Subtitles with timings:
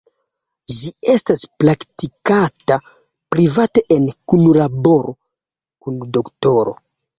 [0.77, 2.79] Ĝi estas praktikata
[3.37, 5.17] private en kunlaboro
[5.87, 6.79] kun doktoro.